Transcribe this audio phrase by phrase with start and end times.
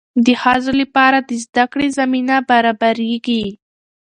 [0.25, 3.45] د ښځو لپاره د زده کړې زمینه برابریږي.